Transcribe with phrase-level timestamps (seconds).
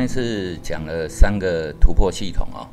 [0.00, 2.66] 上一次讲了三个突破系统哦，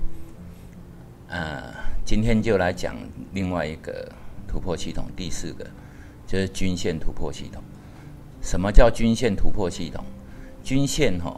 [1.28, 1.74] 呃，
[2.06, 2.96] 今天就来讲
[3.34, 4.10] 另外一个
[4.48, 5.68] 突破系统，第四个
[6.26, 7.62] 就是均线突破系统。
[8.42, 10.06] 什么叫均线突破系统？
[10.64, 11.38] 均线哈，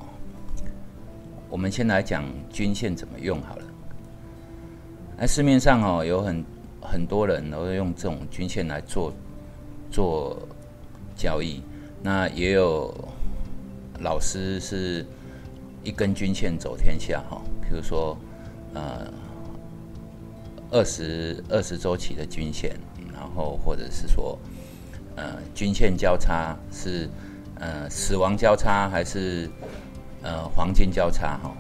[1.50, 3.64] 我们先来讲均线怎么用好了。
[5.18, 6.46] 那市面上哦，有很
[6.84, 9.12] 很多人都用这种均线来做
[9.90, 10.38] 做
[11.16, 11.64] 交易，
[12.04, 12.94] 那也有
[14.02, 15.04] 老师是
[15.84, 18.18] 一根均线走天下哈，比如说
[18.74, 19.12] 呃
[20.72, 22.76] 二十二十周期的均线，
[23.14, 24.38] 然后或者是说。
[25.16, 27.10] 呃，均线交叉是
[27.56, 29.50] 呃死亡交叉还是
[30.22, 31.54] 呃黄金交叉哈？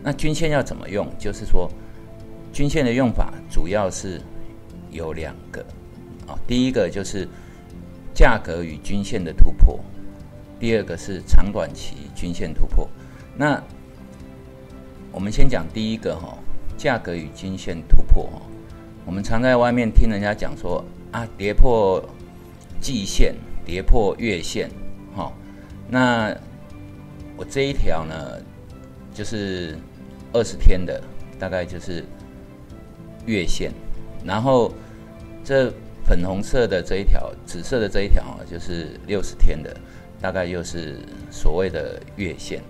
[0.00, 1.08] 那均线要怎么用？
[1.18, 1.68] 就是说，
[2.52, 4.20] 均线的用法主要是
[4.92, 5.60] 有两个
[6.28, 7.26] 啊，第一个就是
[8.14, 9.80] 价格与均线的突破，
[10.60, 12.88] 第二个是长短期均线突破。
[13.36, 13.62] 那
[15.12, 16.36] 我们先讲第一个哈，
[16.76, 18.42] 价格与均线突破哈。
[19.04, 22.02] 我们常在外面听人家讲说啊，跌破。
[22.80, 24.68] 季线跌破月线，
[25.14, 25.32] 好，
[25.88, 26.36] 那
[27.34, 28.14] 我这一条呢，
[29.14, 29.74] 就是
[30.34, 31.02] 二十天的，
[31.38, 32.04] 大概就是
[33.24, 33.72] 月线，
[34.22, 34.70] 然后
[35.42, 35.72] 这
[36.04, 39.74] 粉红色的这一条，紫色的这一条啊，就是六十天的，
[40.20, 40.98] 大概又是
[41.30, 42.60] 所谓的月线。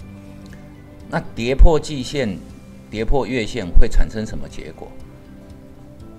[1.15, 2.37] 那跌破季线，
[2.91, 4.89] 跌破月线会产生什么结果？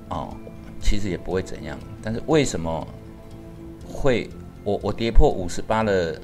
[0.07, 0.33] 哦，
[0.79, 2.87] 其实也不会怎样，但是为什么？
[3.85, 4.29] 会，
[4.63, 6.17] 我我跌破五十八的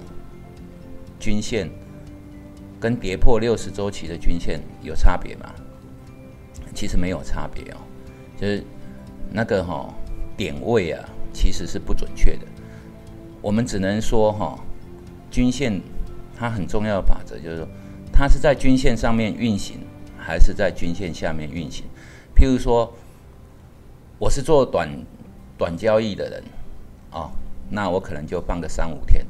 [1.19, 1.69] 均线，
[2.79, 5.53] 跟跌破六十周期的均线有差别吗？
[6.73, 7.77] 其实没有差别哦，
[8.39, 8.63] 就是
[9.29, 9.93] 那个哈
[10.37, 12.47] 点位啊，其实是不准确的。
[13.41, 14.57] 我们只能说哈，
[15.29, 15.81] 均线
[16.33, 17.67] 它很重要的法则就是说，
[18.21, 19.79] 它是在均线上面运行，
[20.15, 21.85] 还是在均线下面运行。
[22.35, 22.93] 譬如说，
[24.19, 24.87] 我是做短
[25.57, 26.43] 短交易的人
[27.09, 27.31] 哦。
[27.71, 29.25] 那我可能就放个三五天，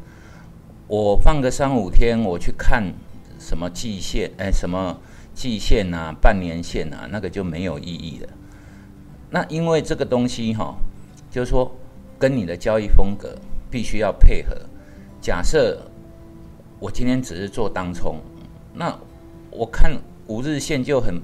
[0.87, 2.83] 我放个三五天，我去看
[3.39, 4.99] 什么季线，哎，什么
[5.33, 8.27] 季线啊，半年线啊，那个就没有意义了。
[9.29, 10.75] 那因为这个东西哈，
[11.29, 11.73] 就是说
[12.19, 13.37] 跟你的交易风格
[13.69, 14.53] 必须要配合。
[15.21, 15.81] 假设
[16.77, 18.19] 我今天只是做当冲，
[18.73, 18.97] 那
[19.49, 21.21] 我看五日线就很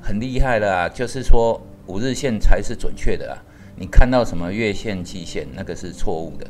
[0.00, 3.38] 很厉害了啊，就是说五日线才是准确的啊。
[3.76, 6.46] 你看到什么月线、季线，那个是错误的。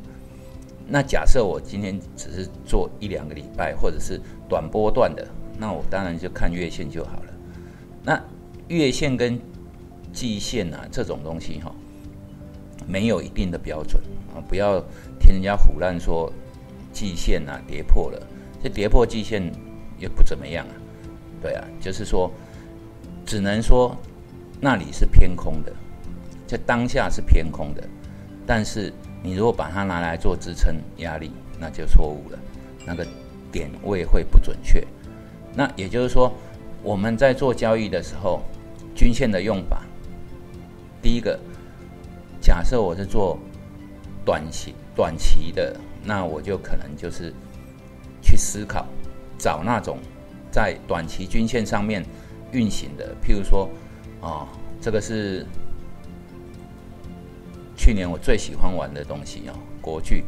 [0.87, 7.35] 那假设我今天只是做一两个礼拜，或者是短波段的，那我当然就看月线就好了。
[8.03, 8.19] 那
[8.69, 9.39] 月线跟
[10.11, 11.71] 季线啊，这种东西哈，
[12.87, 14.03] 没有一定的标准
[14.35, 14.81] 啊，不要
[15.21, 16.33] 听人家胡乱说
[16.91, 18.27] 季线啊跌破了，
[18.63, 19.53] 这跌破季线
[19.99, 20.75] 也不怎么样啊。
[21.41, 22.31] 对啊，就是说，
[23.25, 23.97] 只能说
[24.61, 25.73] 那里是偏空的。
[26.47, 27.87] 在当下是偏空的，
[28.47, 28.91] 但是
[29.23, 32.39] 你如果把它拿来做支撑压力，那就错误了，
[32.87, 33.07] 那个
[33.53, 34.83] 点位会不准确。
[35.55, 36.33] 那也就是说，
[36.83, 38.41] 我们在做交易的时候，
[38.95, 39.83] 均线的用法，
[41.03, 41.39] 第一个，
[42.41, 43.39] 假设我是做
[44.25, 47.35] 短期短期的，那我就可能就是
[48.23, 48.87] 去思考
[49.39, 49.99] 找那种
[50.51, 52.05] 在短期均线上面
[52.53, 53.71] 运行的，譬如说，
[54.21, 54.49] 啊，
[54.81, 55.47] 这个是。
[57.81, 60.25] 去年我最喜欢玩的东西哦，国剧，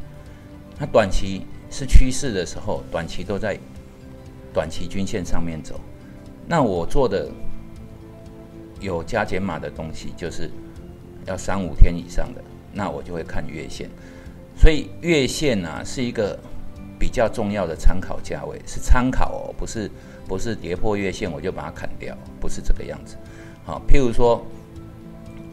[0.78, 3.58] 它短期是趋势的时候，短期都在
[4.54, 5.78] 短期均线上面走。
[6.46, 7.28] 那我做的
[8.80, 10.48] 有加减码的东西，就是
[11.26, 12.42] 要三五天以上的，
[12.72, 13.90] 那我就会看月线。
[14.56, 16.38] 所以月线啊是一个
[17.00, 19.90] 比较重要的参考价位，是参考哦，不是
[20.28, 23.16] 不是跌破月线我就把它砍掉，不是这个样子。
[23.64, 24.44] 好，譬如说，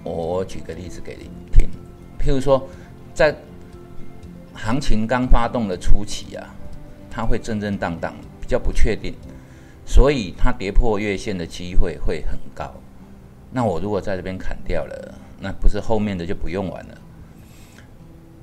[0.03, 1.69] 我举个例子给你听。
[2.19, 2.67] 譬如说，
[3.13, 3.33] 在
[4.53, 6.53] 行情刚发动的初期啊，
[7.09, 9.13] 它会震震荡荡，比较不确定，
[9.85, 12.73] 所以它跌破月线的机会会很高。
[13.51, 16.97] 那我如果在这边砍掉了，那不是后面的就不用玩了。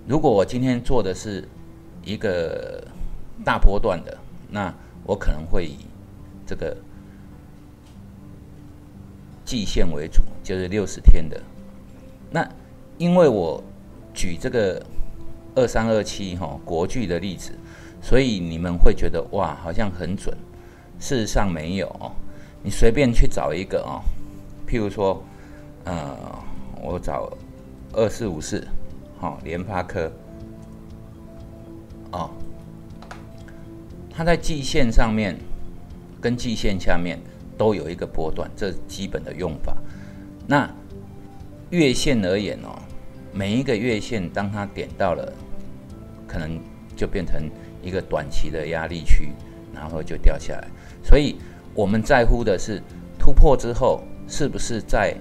[0.07, 1.47] 如果我今天做的是
[2.03, 2.87] 一个
[3.43, 4.17] 大波段的，
[4.51, 4.73] 那
[5.05, 5.79] 我可能会以
[6.47, 6.77] 这个
[9.45, 11.41] 季线为主，就是六十天的。
[12.31, 12.47] 那
[12.99, 13.63] 因为我
[14.13, 14.85] 举这个
[15.55, 17.53] 二三二七哈国剧的例子，
[18.01, 20.37] 所以你们会觉得哇，好像很准。
[21.01, 22.13] 事实上没有哦，
[22.63, 24.01] 你随便去找一个哦，
[24.67, 25.23] 譬如说，
[25.85, 26.17] 呃，
[26.81, 27.31] 我找
[27.93, 28.67] 二四五四，
[29.19, 30.11] 好，联发科，
[32.13, 32.31] 哦，
[34.17, 35.37] 它在季线上面
[36.21, 37.19] 跟季线下面
[37.59, 39.77] 都有一个波段，这基本的用法。
[40.47, 40.71] 那
[41.71, 42.79] 月线而言哦，
[43.33, 45.33] 每一个月线当它点到了，
[46.29, 46.61] 可能
[46.95, 47.51] 就变成
[47.83, 49.31] 一个短期的压力区，
[49.75, 50.69] 然后就掉下来。
[51.03, 51.37] 所以
[51.75, 52.81] 我们在乎的是
[53.19, 55.17] 突破之后是不是在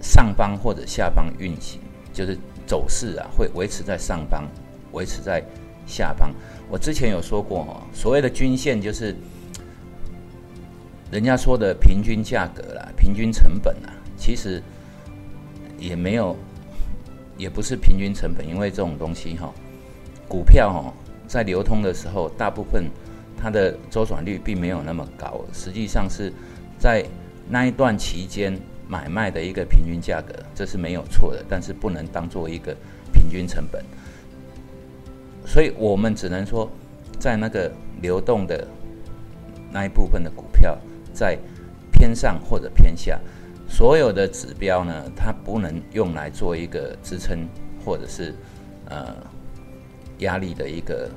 [0.00, 1.80] 上方或者下方运行，
[2.12, 2.36] 就是
[2.66, 4.48] 走势啊会维持在上方，
[4.92, 5.40] 维持在
[5.86, 6.34] 下方。
[6.70, 9.16] 我之前有说过哦，所谓的均线就是
[11.10, 14.62] 人家说的平均价格啦，平均成本啦，其实
[15.76, 16.36] 也没有，
[17.36, 19.52] 也不是平均成本，因为这种东西哈，
[20.28, 20.94] 股票哈
[21.26, 22.84] 在流通的时候，大部分
[23.36, 26.32] 它的周转率并没有那么高，实际上是
[26.78, 27.04] 在
[27.48, 28.56] 那一段期间
[28.86, 32.72] 买卖的一个平均价格，这是没有错的，但是不能当做一个
[33.12, 33.84] 平均成本。
[35.52, 36.70] 所以我们只能说，
[37.18, 37.68] 在那个
[38.00, 38.64] 流动的
[39.72, 40.78] 那一部分的股票，
[41.12, 41.36] 在
[41.90, 43.18] 偏上或者偏下，
[43.68, 47.48] 所有的指标呢，它不能用来做一个支撑
[47.84, 48.32] 或者是
[48.88, 49.12] 呃
[50.18, 51.10] 压力的一个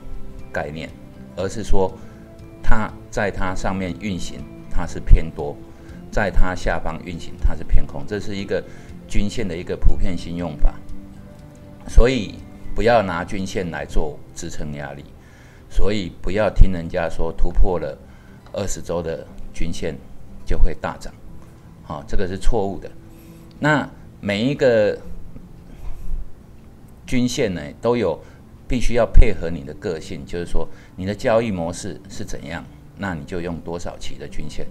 [0.51, 0.89] 概念，
[1.35, 1.95] 而是说
[2.63, 5.55] 它在它上面运行，它是偏多；
[6.11, 8.03] 在它下方运行，它是偏空。
[8.07, 8.63] 这是一个
[9.07, 10.73] 均线的一个普遍性用法，
[11.87, 12.33] 所以。
[12.75, 15.03] 不要拿均线来做支撑压力，
[15.69, 17.97] 所以不要听人家说突破了
[18.51, 19.95] 二十周的均线
[20.45, 21.13] 就会大涨，
[21.83, 22.91] 好，这个是错误的。
[23.59, 23.89] 那
[24.19, 24.97] 每一个
[27.05, 28.19] 均线呢，都有
[28.67, 32.63] 必须要配合你的个性，就是说你的交易模式是怎样，
[32.97, 34.67] 那你就用多少期的均线。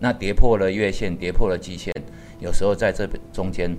[0.00, 1.92] 那跌破了月线，跌破了季线，
[2.40, 3.76] 有时候在这中间。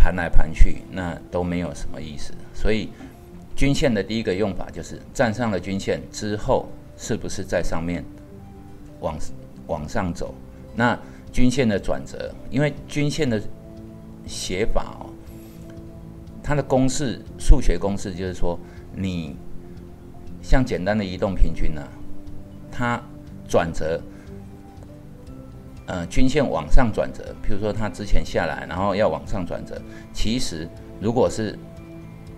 [0.00, 2.32] 盘来盘去，那都没有什么意思。
[2.54, 2.88] 所以，
[3.58, 8.04] 均线的第一个用法就是站上了均线之后，是不是在上面
[9.00, 9.18] 往
[9.66, 10.32] 往上走？
[10.76, 10.96] 那
[11.32, 13.42] 均线的转折，因为均线的
[14.28, 15.10] 写法哦，
[16.40, 18.56] 它的公式数学公式就是说，
[18.94, 19.34] 你
[20.40, 21.82] 像简单的移动平均呢，
[22.70, 23.02] 它
[23.48, 24.00] 转折。
[25.86, 29.82] 呃，均线往上转折，譬如说它之前下来，然后要往上转折，
[30.12, 30.68] 其实
[31.00, 31.58] 如果是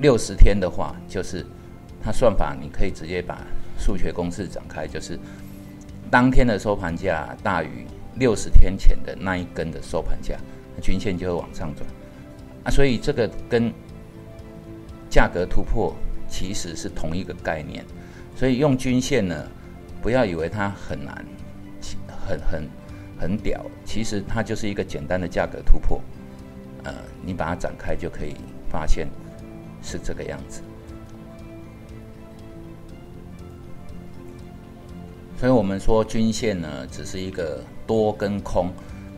[0.00, 1.44] 六十天的话，就是
[2.02, 3.38] 它算法你可以直接把
[3.78, 5.18] 数学公式展开，就是
[6.10, 7.86] 当天的收盘价大于
[8.16, 10.36] 六十天前的那一根的收盘价，
[10.82, 11.88] 均线就会往上转
[12.64, 12.70] 啊。
[12.70, 13.72] 所以这个跟
[15.08, 15.94] 价格突破
[16.28, 17.84] 其实是同一个概念，
[18.34, 19.46] 所以用均线呢，
[20.02, 21.24] 不要以为它很难，
[22.26, 22.68] 很很。
[23.20, 26.00] 很屌，其实它就是一个简单的价格突破，
[26.84, 28.34] 呃，你把它展开就可以
[28.70, 29.06] 发现
[29.82, 30.62] 是这个样子。
[35.38, 38.70] 所以我们说均线呢，只是一个多跟空，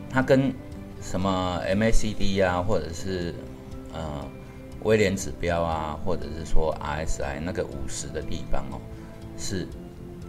[0.09, 0.53] 它跟
[1.01, 3.33] 什么 MACD 啊，或者是
[3.93, 4.25] 呃
[4.83, 8.79] 威廉指标啊，或者是说 RSI 那个五十的地方哦，
[9.37, 9.67] 是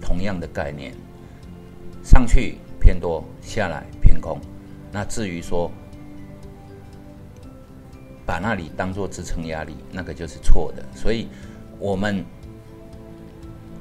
[0.01, 0.95] 同样的概念，
[2.03, 2.59] 上去。
[2.81, 4.39] 偏多下来偏空，
[4.93, 5.71] 那至于说
[8.27, 10.85] 把那里当做支撑压力，那个就是错的。
[10.95, 11.29] 所以，
[11.79, 12.25] 我们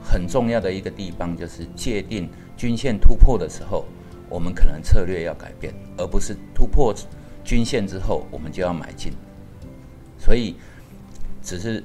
[0.03, 3.85] 很重要的一个地方就是界定均线突破的时候，
[4.29, 6.93] 我们可能策略要改变，而不是突破
[7.43, 9.13] 均线之后我们就要买进。
[10.17, 10.55] 所以，
[11.41, 11.83] 只是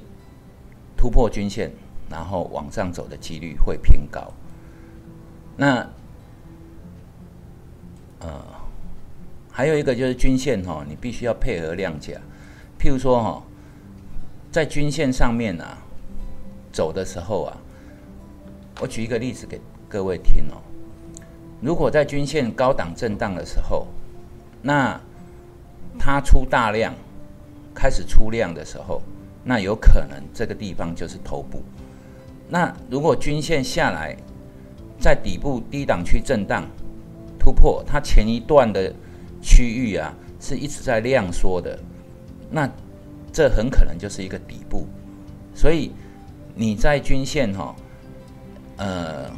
[0.95, 1.71] 突破均线，
[2.09, 4.31] 然后往上走的几率会偏高。
[5.55, 5.87] 那
[8.19, 8.43] 呃，
[9.51, 12.13] 还有一个就是均线哈，你必须要配合量价。
[12.79, 13.43] 譬如说哈，
[14.49, 15.77] 在均线上面啊
[16.71, 17.57] 走的时候啊，
[18.79, 19.59] 我举一个例子给
[19.89, 20.61] 各位听哦。
[21.61, 23.85] 如果在均线高档震荡的时候，
[24.61, 24.99] 那
[25.99, 26.93] 它出大量，
[27.75, 29.01] 开始出量的时候，
[29.43, 31.61] 那有可能这个地方就是头部。
[32.47, 34.15] 那如果均线下来，
[34.99, 36.63] 在底部低档区震荡。
[37.41, 38.93] 突破它前一段的
[39.41, 41.79] 区域啊，是一直在量缩的，
[42.49, 42.69] 那
[43.31, 44.87] 这很可能就是一个底部，
[45.53, 45.91] 所以
[46.55, 47.75] 你在均线哈，
[48.77, 49.29] 呃，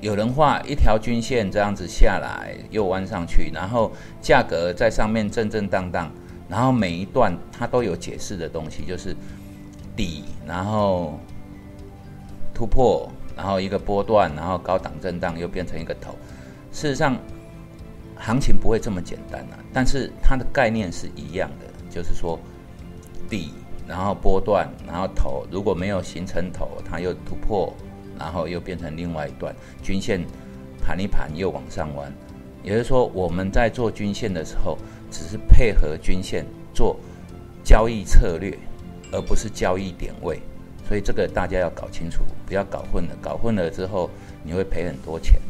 [0.00, 6.10] 有人画一条均线这样子下来又弯上去，然后价格在上面震震荡荡，
[6.48, 9.14] 然后每一段它都有解释的东西，就是
[9.96, 11.18] 底，然后
[12.52, 16.14] 突破，然后一个波段，然后高档震荡又变成一个头，
[16.72, 17.16] 事实上。
[18.22, 22.38] 行情不会这么简单啊，但是它的概念是一样的，就是说
[23.28, 23.52] 底，
[23.86, 27.74] 然后波段，然后头，如果没有形成头，它又突破，
[28.18, 30.24] 然后又变成另外一段均线
[30.82, 32.10] 盘一盘又往上弯，
[32.62, 34.78] 也就是说我们在做均线的时候，
[35.10, 36.96] 只是配合均线做
[37.64, 38.56] 交易策略，
[39.12, 40.40] 而不是交易点位。
[40.88, 43.16] 所以这个大家要搞清楚，不要搞混了。
[43.22, 44.10] 搞混了之后，
[44.42, 45.40] 你会赔很多钱。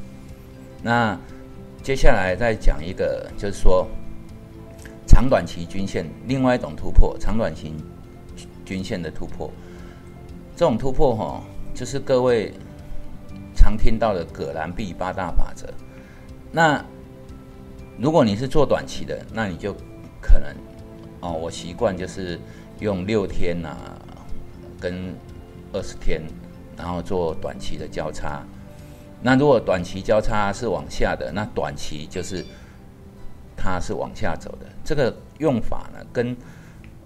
[0.82, 1.18] 那
[1.82, 3.88] 接下来再讲一个，就是说
[5.10, 7.74] 长短期均线另外一种突破，长短期
[8.64, 9.50] 均线的突破。
[10.54, 11.42] 这种突破哈，
[11.74, 12.54] 就是各位
[13.56, 15.66] 常听到的葛兰碧八大法则。
[16.52, 16.82] 那
[17.98, 19.74] 如果你是做短期的，那你就
[20.20, 20.54] 可能
[21.20, 22.38] 哦，我习惯就是
[22.78, 23.76] 用六天呐，
[24.78, 25.12] 跟
[25.72, 26.22] 二十天，
[26.76, 28.44] 然后做短期的交叉。
[29.20, 32.46] 那如果短期交叉是往下的，那短期就是
[33.62, 34.66] 它是往下走的。
[34.82, 36.34] 这个用法呢，跟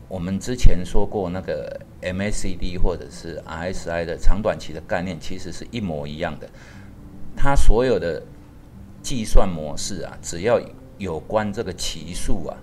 [0.09, 6.49] 我们之前说过那个 MACD 或者是 RSI 的长短期的概念，其实是一模一样的。
[7.37, 8.23] 它所有的
[9.03, 10.61] 计算模式啊，只要
[10.99, 12.57] 有关这个期数啊，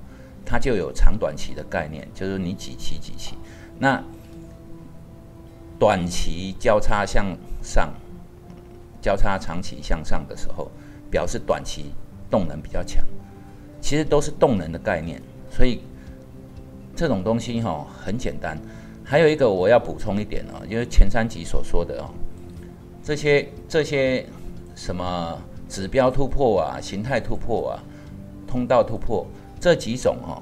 [0.46, 3.36] 它就有长短期的概念，就是你几期几期。
[3.78, 4.02] 那
[5.78, 7.94] 短期交叉向上，
[9.02, 10.72] 交叉长期向上的时候，
[11.10, 11.92] 表示短期
[12.30, 13.04] 动能比较强。
[13.92, 15.82] 其实都是动能的概念，所以
[16.96, 18.58] 这种东西哈很简单。
[19.04, 22.08] 还有一个我要补充一点哦，因为前三集所说的哦，
[23.04, 24.26] 这些这些
[24.78, 27.84] 什么指标突破啊、形态突破啊、
[28.48, 29.28] 通道突破
[29.60, 30.42] 这几种哦，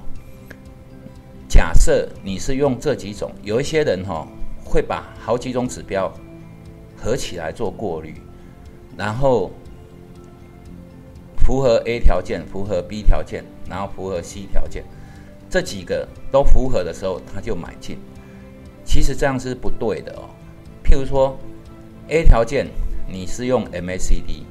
[1.48, 4.24] 假设你是用这几种，有一些人哈。
[4.64, 6.08] 会把好几种指标
[6.96, 8.14] 合起来做过滤，
[8.96, 9.50] 然后
[11.50, 14.84] 符合 A 条件，符合 B 条件，然后符合 C 条件，
[15.50, 17.98] 这几个都符合的时候，他就买进。
[18.84, 20.30] 其实这样是不对的哦。
[20.84, 21.36] 譬如说
[22.06, 22.68] A 条件
[23.08, 24.44] 你是用 MACD，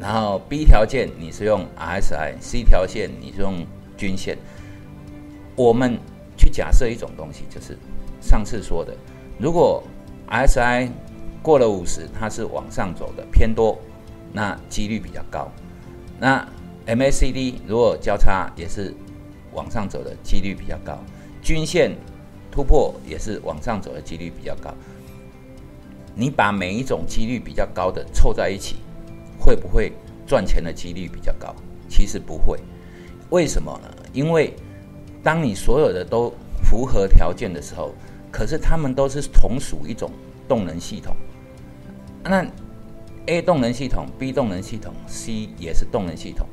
[0.00, 3.64] 然后 B 条件你是用 RSI，C 条线你是用
[3.96, 4.36] 均线。
[5.54, 5.96] 我们
[6.36, 7.78] 去假设一种东西，就是
[8.20, 8.92] 上次说的。
[9.38, 9.80] 如果
[10.28, 10.88] RSI
[11.40, 13.78] 过了五十，它是往上走的偏多，
[14.32, 15.48] 那几率比较高。
[16.22, 16.46] 那
[16.86, 18.94] MACD 如果交叉也是
[19.52, 20.96] 往上走的几率比较高，
[21.42, 21.90] 均线
[22.48, 24.72] 突破也是往上走的几率比较高。
[26.14, 28.76] 你把每一种几率比较高的凑在一起，
[29.36, 29.90] 会不会
[30.24, 31.52] 赚钱的几率比较高？
[31.88, 32.56] 其实不会。
[33.30, 33.88] 为什么呢？
[34.12, 34.54] 因为
[35.24, 37.92] 当你所有的都符合条件的时候。
[38.30, 40.10] 可是它们都是同属一种
[40.48, 41.14] 动能系统，
[42.24, 42.42] 那
[43.26, 46.46] A 动能系统、B 动能系统、C 也是动能系统，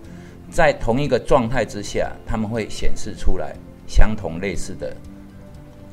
[0.51, 3.55] 在同一个状态之下，他们会显示出来
[3.87, 4.95] 相同类似的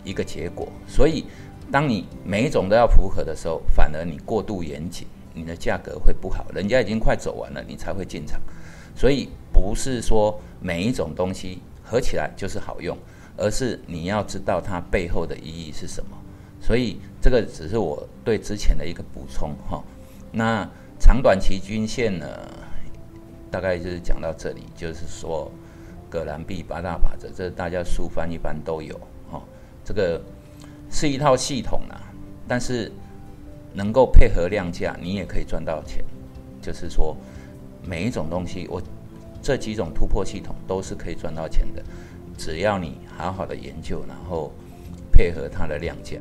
[0.04, 0.68] 一个结果。
[0.86, 1.24] 所以，
[1.72, 6.46] 当你每一种都要符合的时候，反而你过度严谨，你的价格会不好。
[6.54, 8.40] 人家已经快走完了，你才会进场。
[8.94, 12.96] 所以，不是说每一种东西合起来就是好用。
[13.38, 16.16] 而是你要知道它背后的意义是什么，
[16.58, 19.84] 所以这个只是我对之前的一个补充哈。
[20.36, 22.26] 那长短期均线呢，
[23.50, 25.50] 大概就是讲到这里，就是说
[26.10, 28.94] 葛兰碧八大法则，这大家书翻一般都有
[29.30, 29.42] 哈。
[29.82, 30.20] 这个
[30.90, 31.96] 是一套系统啊，
[32.46, 32.92] 但是
[33.72, 36.04] 能够配合量价，你也可以赚到钱。
[36.60, 37.16] 就是说
[37.82, 38.82] 每一种东西，我
[39.40, 41.82] 这几种突破系统都是可以赚到钱的。
[42.36, 44.52] 只要你好好的研究，然后
[45.10, 46.18] 配合它的量价。